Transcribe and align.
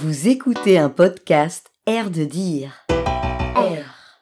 Vous 0.00 0.28
écoutez 0.28 0.78
un 0.78 0.88
podcast 0.88 1.70
Air 1.86 2.10
de 2.10 2.24
dire. 2.24 2.72
Air. 2.90 4.18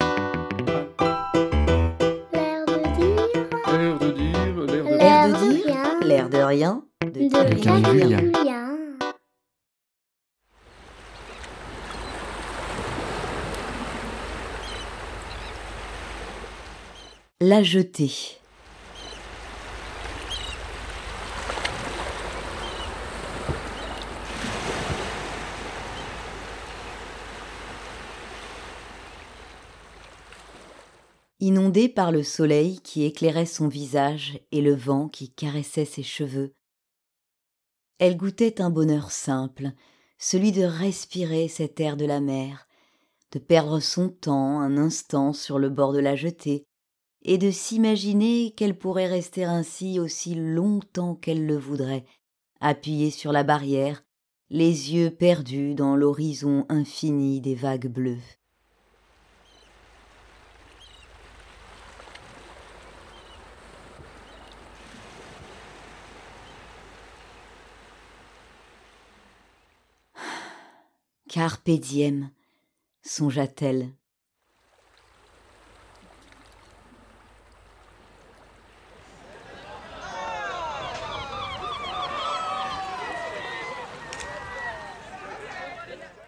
L'air 2.32 2.66
de 2.66 2.92
dire. 2.98 3.48
L'air 3.62 3.98
de 3.98 4.12
dire, 4.12 4.54
l'air 4.54 4.68
de 4.68 4.80
L'air 4.88 5.00
Air 5.00 5.28
de 5.28 5.32
de 5.32 5.52
dire. 5.52 5.64
rien. 5.64 6.00
L'air 6.02 6.28
de 6.28 6.36
rien. 6.38 6.84
De 7.00 7.08
De. 7.08 7.92
Julien. 7.92 8.20
La 17.40 17.62
jetée. 17.62 18.38
Inondée 31.46 31.90
par 31.90 32.10
le 32.10 32.22
soleil 32.22 32.80
qui 32.80 33.04
éclairait 33.04 33.44
son 33.44 33.68
visage 33.68 34.40
et 34.50 34.62
le 34.62 34.74
vent 34.74 35.10
qui 35.10 35.28
caressait 35.28 35.84
ses 35.84 36.02
cheveux, 36.02 36.54
elle 37.98 38.16
goûtait 38.16 38.62
un 38.62 38.70
bonheur 38.70 39.10
simple, 39.10 39.72
celui 40.16 40.52
de 40.52 40.62
respirer 40.62 41.48
cet 41.48 41.80
air 41.80 41.98
de 41.98 42.06
la 42.06 42.22
mer, 42.22 42.66
de 43.30 43.38
perdre 43.38 43.78
son 43.78 44.08
temps 44.08 44.58
un 44.58 44.78
instant 44.78 45.34
sur 45.34 45.58
le 45.58 45.68
bord 45.68 45.92
de 45.92 45.98
la 45.98 46.16
jetée, 46.16 46.64
et 47.20 47.36
de 47.36 47.50
s'imaginer 47.50 48.54
qu'elle 48.56 48.78
pourrait 48.78 49.08
rester 49.08 49.44
ainsi 49.44 50.00
aussi 50.00 50.34
longtemps 50.36 51.14
qu'elle 51.14 51.44
le 51.44 51.58
voudrait, 51.58 52.06
appuyée 52.60 53.10
sur 53.10 53.32
la 53.32 53.44
barrière, 53.44 54.02
les 54.48 54.94
yeux 54.94 55.10
perdus 55.10 55.74
dans 55.74 55.94
l'horizon 55.94 56.64
infini 56.70 57.42
des 57.42 57.54
vagues 57.54 57.88
bleues. 57.88 58.22
Carpe 71.34 71.80
diem, 71.80 72.30
songea-t-elle. 73.02 73.88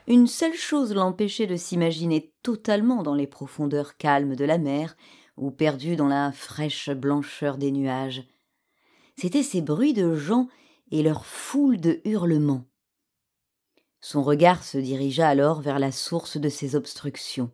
Une 0.09 0.27
seule 0.27 0.55
chose 0.55 0.93
l'empêchait 0.93 1.47
de 1.47 1.55
s'imaginer 1.55 2.33
totalement 2.43 3.05
dans 3.05 3.15
les 3.15 3.29
profondeurs 3.29 3.97
calmes 3.97 4.35
de 4.35 4.45
la 4.45 4.59
mer 4.59 4.97
ou 5.37 5.53
perdue 5.53 5.95
dans 5.95 6.09
la 6.09 6.33
fraîche 6.33 6.91
blancheur 6.91 7.59
des 7.59 7.71
nuages. 7.71 8.25
C'étaient 9.17 9.45
ces 9.45 9.61
bruits 9.61 9.95
de 9.95 10.17
gens 10.17 10.49
et 10.91 11.05
leur 11.05 11.27
foule 11.27 11.81
de 11.81 12.01
hurlements. 12.05 12.65
Son 14.09 14.23
regard 14.23 14.63
se 14.63 14.79
dirigea 14.79 15.29
alors 15.29 15.61
vers 15.61 15.81
la 15.81 15.91
source 15.91 16.37
de 16.37 16.49
ces 16.49 16.77
obstructions. 16.77 17.51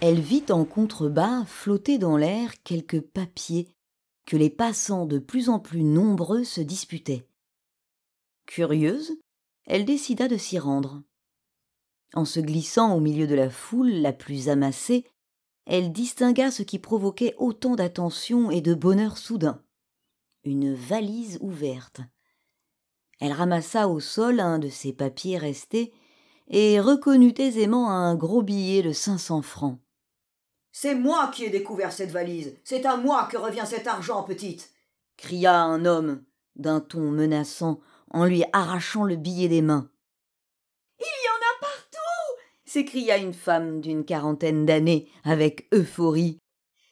Elle 0.00 0.20
vit 0.20 0.46
en 0.48 0.64
contrebas 0.64 1.44
flotter 1.44 1.98
dans 1.98 2.16
l'air 2.16 2.54
quelques 2.62 3.02
papiers 3.02 3.68
que 4.24 4.38
les 4.38 4.48
passants 4.48 5.04
de 5.04 5.18
plus 5.18 5.50
en 5.50 5.58
plus 5.58 5.82
nombreux 5.82 6.44
se 6.44 6.62
disputaient. 6.62 7.28
Curieuse, 8.46 9.12
elle 9.66 9.84
décida 9.84 10.26
de 10.26 10.38
s'y 10.38 10.58
rendre. 10.58 11.02
En 12.14 12.24
se 12.24 12.40
glissant 12.40 12.94
au 12.94 13.00
milieu 13.00 13.26
de 13.26 13.34
la 13.34 13.50
foule 13.50 13.90
la 13.90 14.12
plus 14.12 14.48
amassée, 14.48 15.06
elle 15.66 15.92
distingua 15.92 16.50
ce 16.50 16.62
qui 16.62 16.78
provoquait 16.78 17.34
autant 17.38 17.76
d'attention 17.76 18.50
et 18.50 18.60
de 18.60 18.74
bonheur 18.74 19.18
soudain. 19.18 19.62
Une 20.44 20.74
valise 20.74 21.38
ouverte. 21.40 22.00
Elle 23.20 23.32
ramassa 23.32 23.88
au 23.88 24.00
sol 24.00 24.40
un 24.40 24.58
de 24.58 24.68
ces 24.68 24.92
papiers 24.92 25.38
restés 25.38 25.92
et 26.48 26.80
reconnut 26.80 27.34
aisément 27.38 27.90
un 27.90 28.14
gros 28.16 28.42
billet 28.42 28.82
de 28.82 28.92
cinq 28.92 29.18
cents 29.18 29.42
francs. 29.42 29.78
C'est 30.72 30.94
moi 30.94 31.30
qui 31.34 31.44
ai 31.44 31.50
découvert 31.50 31.92
cette 31.92 32.10
valise. 32.10 32.56
C'est 32.64 32.86
à 32.86 32.96
moi 32.96 33.28
que 33.30 33.36
revient 33.36 33.64
cet 33.66 33.86
argent, 33.86 34.22
petite. 34.22 34.70
cria 35.16 35.60
un 35.60 35.84
homme 35.84 36.24
d'un 36.56 36.80
ton 36.80 37.10
menaçant 37.10 37.80
en 38.10 38.24
lui 38.24 38.44
arrachant 38.52 39.04
le 39.04 39.16
billet 39.16 39.48
des 39.48 39.62
mains. 39.62 39.90
Il 40.98 41.04
y 41.04 41.28
en 41.28 41.34
a 41.34 41.60
partout 41.60 42.42
s'écria 42.70 43.16
une 43.16 43.34
femme 43.34 43.80
d'une 43.80 44.04
quarantaine 44.04 44.64
d'années 44.64 45.08
avec 45.24 45.66
euphorie. 45.74 46.38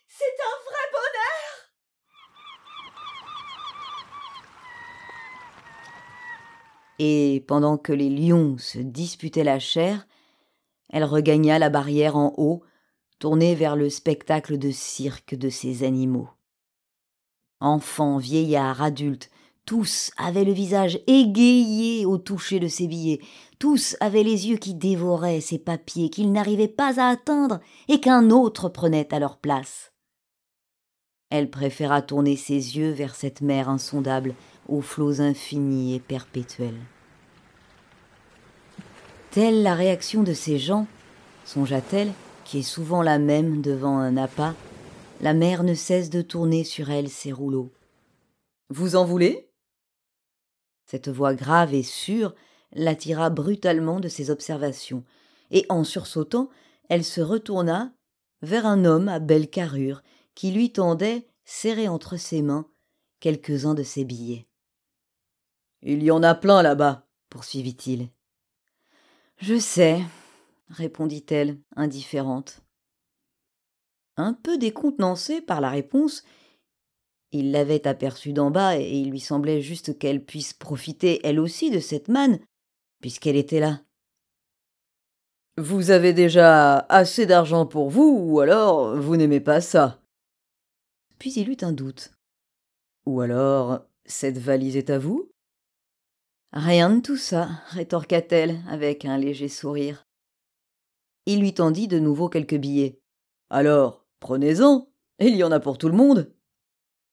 C'est 0.09 0.25
un 0.25 0.57
vrai 0.67 0.85
bonheur 0.93 1.71
Et 6.99 7.45
pendant 7.47 7.79
que 7.79 7.93
les 7.93 8.11
lions 8.11 8.59
se 8.59 8.81
disputaient 8.81 9.45
la 9.45 9.61
chair, 9.61 10.09
elle 10.89 11.05
regagna 11.05 11.61
la 11.61 11.71
barrière 11.71 12.17
en 12.17 12.35
haut, 12.39 12.65
tournée 13.21 13.55
vers 13.55 13.77
le 13.77 13.89
spectacle 13.89 14.59
de 14.59 14.73
cirque 14.73 15.37
de 15.37 15.49
ces 15.49 15.85
animaux. 15.85 16.29
Enfants, 17.61 18.19
vieillards, 18.19 18.83
adultes, 18.83 19.31
tous 19.69 20.13
avaient 20.17 20.47
le 20.47 20.53
visage 20.53 20.99
égayé 21.07 22.07
au 22.07 22.17
toucher 22.17 22.59
de 22.59 22.69
ces 22.69 22.87
billets, 22.87 23.21
tous 23.59 23.99
avaient 24.01 24.23
les 24.23 24.49
yeux 24.49 24.57
qui 24.57 24.73
dévoraient 24.73 25.43
ces 25.43 25.59
papiers 25.59 26.09
qu'ils 26.09 26.33
n'arrivaient 26.33 26.69
pas 26.69 26.99
à 26.99 27.11
atteindre 27.11 27.61
et 27.87 28.01
qu'un 28.01 28.31
autre 28.31 28.71
prenait 28.71 29.13
à 29.13 29.19
leur 29.19 29.37
place. 29.37 29.93
Elle 31.29 31.51
préféra 31.51 32.01
tourner 32.01 32.35
ses 32.35 32.79
yeux 32.79 32.93
vers 32.93 33.15
cette 33.15 33.43
mer 33.43 33.69
insondable 33.69 34.35
aux 34.71 34.81
flots 34.81 35.21
infinis 35.21 35.95
et 35.95 36.01
perpétuels. 36.01 36.81
Telle 39.33 39.63
la 39.63 39.75
réaction 39.75 40.23
de 40.23 40.33
ces 40.33 40.57
gens, 40.57 40.87
songea-t-elle, 41.45 42.15
qui 42.47 42.61
est 42.61 42.63
souvent 42.63 43.03
la 43.03 43.19
même 43.19 43.61
devant 43.61 43.99
un 43.99 44.17
appât, 44.17 44.55
la 45.21 45.35
mer 45.35 45.63
ne 45.63 45.75
cesse 45.75 46.09
de 46.09 46.23
tourner 46.23 46.65
sur 46.65 46.89
elle 46.89 47.11
ses 47.11 47.33
rouleaux. 47.33 47.71
Vous 48.71 48.97
en 48.97 49.05
voulez? 49.05 49.48
Cette 50.91 51.11
voix 51.11 51.35
grave 51.35 51.75
et 51.75 51.83
sûre 51.83 52.35
l'attira 52.73 53.29
brutalement 53.29 54.01
de 54.01 54.09
ses 54.09 54.31
observations, 54.31 55.05
et 55.51 55.67
en 55.69 55.85
sursautant, 55.85 56.49
elle 56.89 57.05
se 57.05 57.21
retourna 57.21 57.93
vers 58.41 58.65
un 58.65 58.87
homme 58.87 59.09
à 59.09 59.19
belle 59.19 59.51
carrure 59.51 60.03
qui 60.35 60.51
lui 60.51 60.73
tendait, 60.73 61.29
serré 61.45 61.89
entre 61.89 62.17
ses 62.17 62.41
mains, 62.41 62.67
quelques-uns 63.21 63.75
de 63.75 63.83
ses 63.83 64.05
billets. 64.05 64.49
Il 65.83 66.03
y 66.03 66.11
en 66.11 66.23
a 66.23 66.35
plein 66.35 66.63
là-bas, 66.63 67.07
poursuivit-il. 67.29 68.09
Je 69.37 69.59
sais, 69.59 70.01
répondit-elle, 70.71 71.61
indifférente. 71.77 72.61
Un 74.17 74.33
peu 74.33 74.57
décontenancée 74.57 75.43
par 75.43 75.61
la 75.61 75.69
réponse, 75.69 76.25
il 77.33 77.53
l'avait 77.53 77.87
aperçue 77.87 78.33
d'en 78.33 78.51
bas 78.51 78.79
et 78.79 78.91
il 78.91 79.11
lui 79.11 79.21
semblait 79.21 79.61
juste 79.61 79.99
qu'elle 79.99 80.25
puisse 80.25 80.55
profiter 80.55 81.21
elle 81.25 81.41
aussi 81.41 81.71
de 81.71 81.79
cette 81.79 82.09
manne, 82.09 82.39
puisqu'elle 83.01 83.37
était 83.37 83.61
là. 83.61 83.83
Vous 85.57 85.91
avez 85.91 86.13
déjà 86.13 86.79
assez 86.89 87.27
d'argent 87.27 87.67
pour 87.67 87.91
vous, 87.91 88.17
ou 88.17 88.41
alors 88.41 88.97
vous 88.97 89.17
n'aimez 89.17 89.41
pas 89.41 89.61
ça. 89.61 90.01
Puis 91.19 91.33
il 91.33 91.51
eut 91.51 91.57
un 91.63 91.73
doute. 91.73 92.13
Ou 93.07 93.21
alors 93.21 93.81
cette 94.05 94.39
valise 94.39 94.77
est 94.77 94.91
à 94.91 94.99
vous? 94.99 95.31
Rien 96.53 96.91
de 96.91 97.01
tout 97.03 97.17
ça, 97.17 97.49
rétorqua-t-elle 97.69 98.63
avec 98.69 99.05
un 99.05 99.19
léger 99.19 99.49
sourire. 99.49 100.07
Il 101.27 101.41
lui 101.41 101.53
tendit 101.53 101.89
de 101.89 101.99
nouveau 101.99 102.31
quelques 102.31 102.57
billets. 102.57 103.03
Alors, 103.51 104.07
prenez-en, 104.21 104.89
il 105.19 105.37
y 105.37 105.45
en 105.45 105.53
a 105.53 105.61
pour 105.61 105.77
tout 105.77 105.89
le 105.89 105.97
monde. 105.97 106.33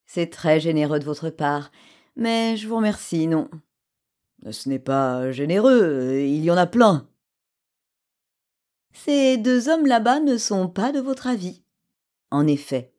C'est 0.06 0.30
très 0.30 0.60
généreux 0.60 0.98
de 0.98 1.04
votre 1.04 1.30
part, 1.30 1.70
mais 2.14 2.56
je 2.56 2.66
vous 2.68 2.76
remercie, 2.76 3.26
non. 3.26 3.50
Ce 4.50 4.68
n'est 4.68 4.78
pas 4.78 5.32
généreux, 5.32 6.20
il 6.20 6.42
y 6.44 6.50
en 6.50 6.56
a 6.56 6.66
plein. 6.66 7.08
Ces 8.92 9.36
deux 9.36 9.68
hommes 9.68 9.86
là-bas 9.86 10.20
ne 10.20 10.38
sont 10.38 10.68
pas 10.68 10.92
de 10.92 11.00
votre 11.00 11.26
avis. 11.26 11.62
En 12.30 12.46
effet, 12.46 12.94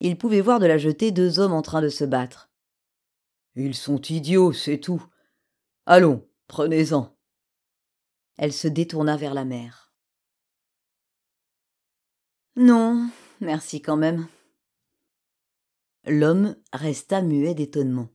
il 0.00 0.16
pouvait 0.16 0.40
voir 0.40 0.60
de 0.60 0.66
la 0.66 0.78
jetée 0.78 1.10
deux 1.10 1.40
hommes 1.40 1.52
en 1.52 1.62
train 1.62 1.82
de 1.82 1.88
se 1.88 2.04
battre. 2.04 2.50
Ils 3.56 3.74
sont 3.74 4.00
idiots, 4.00 4.52
c'est 4.52 4.78
tout. 4.78 5.04
Allons, 5.86 6.26
prenez-en. 6.46 7.16
Elle 8.36 8.52
se 8.52 8.68
détourna 8.68 9.16
vers 9.16 9.34
la 9.34 9.44
mer. 9.44 9.92
Non, 12.56 13.10
merci 13.40 13.82
quand 13.82 13.96
même. 13.96 14.28
L'homme 16.06 16.56
resta 16.72 17.22
muet 17.22 17.54
d'étonnement. 17.54 18.08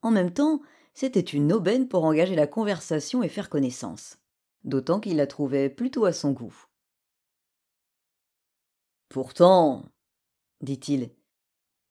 En 0.00 0.10
même 0.10 0.32
temps, 0.32 0.62
c'était 0.94 1.20
une 1.20 1.52
aubaine 1.52 1.88
pour 1.88 2.04
engager 2.04 2.34
la 2.34 2.46
conversation 2.46 3.22
et 3.22 3.28
faire 3.28 3.48
connaissance, 3.48 4.18
d'autant 4.64 5.00
qu'il 5.00 5.16
la 5.16 5.26
trouvait 5.26 5.70
plutôt 5.70 6.04
à 6.04 6.12
son 6.12 6.32
goût. 6.32 6.54
Pourtant, 9.08 9.84
dit-il, 10.60 11.10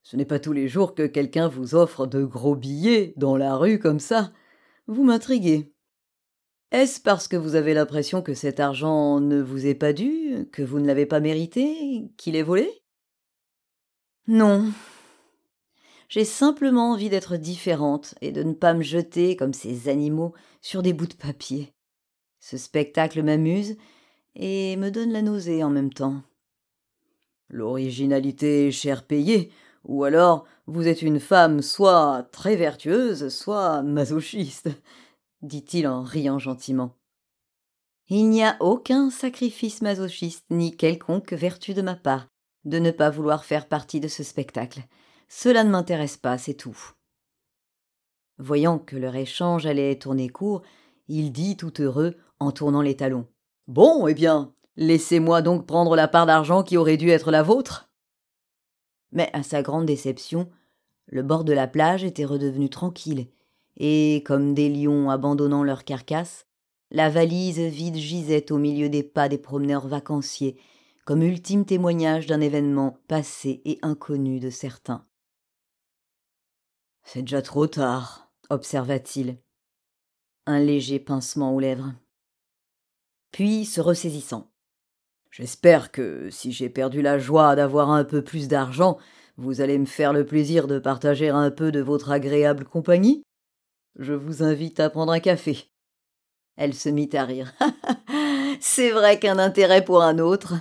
ce 0.03 0.15
n'est 0.15 0.25
pas 0.25 0.39
tous 0.39 0.53
les 0.53 0.67
jours 0.67 0.95
que 0.95 1.05
quelqu'un 1.05 1.47
vous 1.47 1.75
offre 1.75 2.07
de 2.07 2.23
gros 2.23 2.55
billets 2.55 3.13
dans 3.17 3.37
la 3.37 3.55
rue 3.55 3.79
comme 3.79 3.99
ça. 3.99 4.31
Vous 4.87 5.03
m'intriguez. 5.03 5.71
Est-ce 6.71 6.99
parce 6.99 7.27
que 7.27 7.35
vous 7.37 7.55
avez 7.55 7.73
l'impression 7.73 8.21
que 8.21 8.33
cet 8.33 8.59
argent 8.59 9.19
ne 9.19 9.41
vous 9.41 9.67
est 9.67 9.75
pas 9.75 9.93
dû, 9.93 10.49
que 10.51 10.63
vous 10.63 10.79
ne 10.79 10.87
l'avez 10.87 11.05
pas 11.05 11.19
mérité, 11.19 12.09
qu'il 12.17 12.35
est 12.35 12.43
volé? 12.43 12.81
Non. 14.27 14.71
J'ai 16.11 16.25
simplement 16.25 16.91
envie 16.91 17.07
d'être 17.09 17.37
différente 17.37 18.15
et 18.19 18.33
de 18.33 18.43
ne 18.43 18.51
pas 18.51 18.73
me 18.73 18.83
jeter, 18.83 19.37
comme 19.37 19.53
ces 19.53 19.87
animaux, 19.87 20.33
sur 20.61 20.81
des 20.81 20.91
bouts 20.91 21.07
de 21.07 21.13
papier. 21.13 21.73
Ce 22.41 22.57
spectacle 22.57 23.23
m'amuse 23.23 23.77
et 24.35 24.75
me 24.75 24.91
donne 24.91 25.13
la 25.13 25.21
nausée 25.21 25.63
en 25.63 25.69
même 25.69 25.93
temps. 25.93 26.21
L'originalité 27.47 28.67
est 28.67 28.71
cher 28.71 29.07
payée, 29.07 29.53
ou 29.85 30.03
alors 30.03 30.43
vous 30.67 30.85
êtes 30.85 31.01
une 31.01 31.21
femme 31.21 31.61
soit 31.61 32.27
très 32.33 32.57
vertueuse, 32.57 33.29
soit 33.29 33.81
masochiste, 33.81 34.67
dit-il 35.41 35.87
en 35.87 36.03
riant 36.03 36.39
gentiment. 36.39 36.97
Il 38.09 38.29
n'y 38.29 38.43
a 38.43 38.57
aucun 38.59 39.11
sacrifice 39.11 39.81
masochiste 39.81 40.43
ni 40.49 40.75
quelconque 40.75 41.31
vertu 41.31 41.73
de 41.73 41.81
ma 41.81 41.95
part 41.95 42.27
de 42.65 42.79
ne 42.79 42.91
pas 42.91 43.09
vouloir 43.09 43.45
faire 43.45 43.69
partie 43.69 44.01
de 44.01 44.09
ce 44.09 44.23
spectacle. 44.23 44.81
Cela 45.33 45.63
ne 45.63 45.69
m'intéresse 45.69 46.17
pas, 46.17 46.37
c'est 46.37 46.55
tout. 46.55 46.77
Voyant 48.37 48.77
que 48.77 48.97
leur 48.97 49.15
échange 49.15 49.65
allait 49.65 49.97
tourner 49.97 50.27
court, 50.27 50.61
il 51.07 51.31
dit 51.31 51.55
tout 51.55 51.81
heureux 51.81 52.17
en 52.41 52.51
tournant 52.51 52.81
les 52.81 52.97
talons. 52.97 53.25
Bon, 53.69 54.07
eh 54.07 54.13
bien, 54.13 54.53
laissez-moi 54.75 55.41
donc 55.41 55.65
prendre 55.65 55.95
la 55.95 56.09
part 56.09 56.25
d'argent 56.25 56.63
qui 56.63 56.75
aurait 56.75 56.97
dû 56.97 57.09
être 57.09 57.31
la 57.31 57.43
vôtre. 57.43 57.89
Mais 59.13 59.29
à 59.31 59.41
sa 59.41 59.61
grande 59.61 59.85
déception, 59.85 60.49
le 61.07 61.23
bord 61.23 61.45
de 61.45 61.53
la 61.53 61.65
plage 61.65 62.03
était 62.03 62.25
redevenu 62.25 62.69
tranquille, 62.69 63.27
et, 63.77 64.23
comme 64.25 64.53
des 64.53 64.67
lions 64.67 65.09
abandonnant 65.09 65.63
leur 65.63 65.85
carcasse, 65.85 66.45
la 66.91 67.09
valise 67.09 67.57
vide 67.57 67.95
gisait 67.95 68.51
au 68.51 68.57
milieu 68.57 68.89
des 68.89 69.01
pas 69.01 69.29
des 69.29 69.37
promeneurs 69.37 69.87
vacanciers, 69.87 70.59
comme 71.05 71.23
ultime 71.23 71.63
témoignage 71.63 72.27
d'un 72.27 72.41
événement 72.41 72.97
passé 73.07 73.61
et 73.63 73.79
inconnu 73.81 74.41
de 74.41 74.49
certains. 74.49 75.05
C'est 77.03 77.21
déjà 77.21 77.41
trop 77.41 77.67
tard, 77.67 78.31
observa-t-il. 78.49 79.37
Un 80.45 80.59
léger 80.59 80.99
pincement 80.99 81.53
aux 81.53 81.59
lèvres. 81.59 81.93
Puis, 83.31 83.65
se 83.65 83.81
ressaisissant. 83.81 84.51
J'espère 85.31 85.91
que 85.91 86.29
si 86.29 86.51
j'ai 86.51 86.69
perdu 86.69 87.01
la 87.01 87.17
joie 87.17 87.55
d'avoir 87.55 87.89
un 87.89 88.03
peu 88.03 88.21
plus 88.21 88.47
d'argent, 88.47 88.97
vous 89.37 89.61
allez 89.61 89.77
me 89.77 89.85
faire 89.85 90.11
le 90.11 90.25
plaisir 90.25 90.67
de 90.67 90.77
partager 90.77 91.29
un 91.29 91.51
peu 91.51 91.71
de 91.71 91.79
votre 91.79 92.11
agréable 92.11 92.65
compagnie. 92.65 93.23
Je 93.97 94.13
vous 94.13 94.43
invite 94.43 94.79
à 94.79 94.89
prendre 94.89 95.13
un 95.13 95.19
café. 95.19 95.69
Elle 96.57 96.73
se 96.73 96.89
mit 96.89 97.09
à 97.13 97.23
rire. 97.23 97.53
C'est 98.59 98.91
vrai 98.91 99.19
qu'un 99.19 99.39
intérêt 99.39 99.83
pour 99.83 100.01
un 100.01 100.19
autre. 100.19 100.55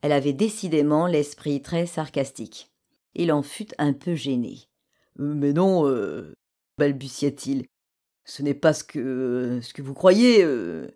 Elle 0.00 0.12
avait 0.12 0.32
décidément 0.32 1.06
l'esprit 1.06 1.62
très 1.62 1.86
sarcastique. 1.86 2.72
Il 3.14 3.30
en 3.30 3.42
fut 3.42 3.68
un 3.78 3.92
peu 3.92 4.14
gêné. 4.14 4.68
Mais 5.16 5.52
non, 5.52 5.86
euh, 5.86 6.34
balbutia-t-il. 6.78 7.66
Ce 8.24 8.42
n'est 8.42 8.54
pas 8.54 8.72
ce 8.72 8.84
que 8.84 9.60
ce 9.62 9.72
que 9.74 9.82
vous 9.82 9.94
croyez. 9.94 10.42
Euh. 10.44 10.88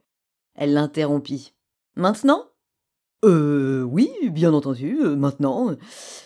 Elle 0.54 0.72
l'interrompit. 0.72 1.54
Maintenant? 1.94 2.44
Euh, 3.24 3.82
oui, 3.82 4.10
bien 4.30 4.52
entendu, 4.52 4.98
euh, 5.00 5.16
maintenant. 5.16 5.76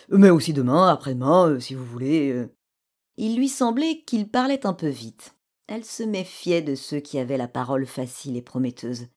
Mais 0.09 0.29
aussi 0.29 0.53
demain, 0.53 0.87
après-demain, 0.87 1.59
si 1.59 1.75
vous 1.75 1.85
voulez. 1.85 2.47
Il 3.17 3.35
lui 3.35 3.49
semblait 3.49 4.01
qu'il 4.01 4.29
parlait 4.29 4.65
un 4.65 4.73
peu 4.73 4.87
vite. 4.87 5.35
Elle 5.67 5.85
se 5.85 6.03
méfiait 6.03 6.61
de 6.61 6.75
ceux 6.75 6.99
qui 6.99 7.19
avaient 7.19 7.37
la 7.37 7.47
parole 7.47 7.85
facile 7.85 8.37
et 8.37 8.41
prometteuse. 8.41 9.07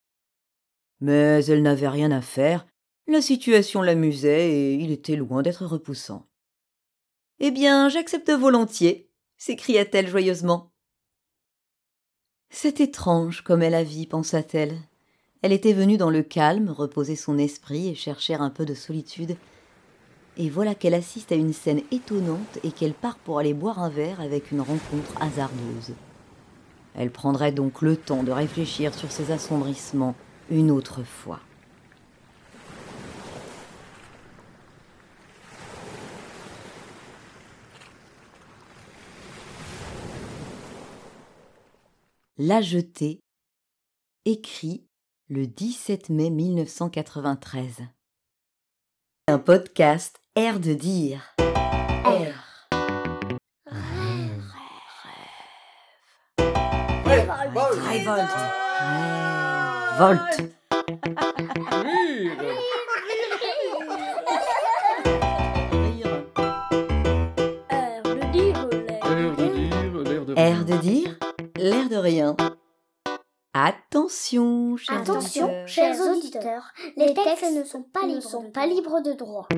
Mais 1.01 1.45
elle 1.47 1.63
n'avait 1.63 1.89
rien 1.89 2.11
à 2.11 2.21
faire. 2.21 2.67
La 3.09 3.21
situation 3.21 3.83
l'amusait 3.83 4.51
et 4.51 4.75
il 4.75 4.91
était 4.91 5.17
loin 5.17 5.43
d'être 5.43 5.65
repoussant. 5.65 6.27
Eh 7.39 7.51
bien, 7.51 7.91
j'accepte 7.91 8.31
volontiers, 8.31 9.11
s'écria-t-elle 9.37 10.09
joyeusement. 10.09 10.73
C'est 12.49 12.81
étrange 12.81 13.43
comme 13.43 13.63
est 13.63 13.69
la 13.69 13.85
vie, 13.85 14.07
pensa-t-elle. 14.07 14.79
Elle 15.43 15.53
était 15.53 15.75
venue 15.75 15.99
dans 15.99 16.09
le 16.09 16.23
calme, 16.23 16.71
reposer 16.71 17.15
son 17.15 17.37
esprit 17.37 17.89
et 17.89 17.95
chercher 17.95 18.35
un 18.35 18.49
peu 18.49 18.65
de 18.65 18.73
solitude. 18.73 19.37
Et 20.39 20.49
voilà 20.49 20.75
qu'elle 20.75 20.95
assiste 20.95 21.31
à 21.31 21.35
une 21.35 21.53
scène 21.53 21.83
étonnante 21.91 22.59
et 22.65 22.73
qu'elle 22.73 22.95
part 22.95 23.19
pour 23.19 23.39
aller 23.39 23.53
boire 23.53 23.81
un 23.81 23.91
verre 23.91 24.23
avec 24.23 24.51
une 24.51 24.63
rencontre 24.63 25.13
hasardeuse. 25.21 25.93
Elle 26.95 27.11
prendrait 27.11 27.53
donc 27.53 27.83
le 27.83 27.99
temps 27.99 28.23
de 28.23 28.33
réfléchir 28.33 28.95
sur 28.95 29.13
ses 29.13 29.31
assombrissements 29.31 30.15
une 30.51 30.71
autre 30.71 31.03
fois. 31.03 31.41
La 42.39 42.61
jetée, 42.61 43.21
écrit 44.27 44.85
le 45.31 45.47
17 45.47 46.11
mai 46.11 46.29
1993. 46.29 47.87
Un 49.27 49.39
podcast 49.39 50.21
Air 50.35 50.61
de 50.61 50.75
dire. 50.75 51.35
Air. 51.39 52.69
Rêve. 57.07 57.25
Rêve. 57.25 57.33
Révolte. 59.99 60.53
Air 67.71 68.03
de 68.03 68.31
dire, 68.31 68.69
de 70.27 70.35
Air 70.37 70.65
de 70.67 70.77
dire, 70.77 71.19
l'air 71.59 71.89
de 71.89 71.97
rien. 71.97 72.37
Attention, 73.55 74.77
chers 74.77 75.01
Attention, 75.01 75.45
auditeurs. 75.47 75.69
chers 75.69 76.01
auditeurs, 76.01 76.73
les 76.97 77.15
textes 77.15 77.53
ne 77.57 77.65
sont 77.65 77.83
pas 77.83 78.67
libres 78.67 79.01
de 79.01 79.13
droit. 79.13 79.49